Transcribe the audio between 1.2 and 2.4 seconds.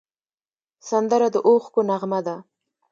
د اوښکو نغمه ده